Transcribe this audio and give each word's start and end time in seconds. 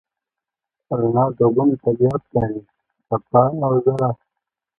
رڼا 0.99 1.23
دوه 1.37 1.49
ګونه 1.55 1.75
طبیعت 1.83 2.23
لري: 2.35 2.61
څپه 3.07 3.43
او 3.65 3.73
ذره. 3.85 4.09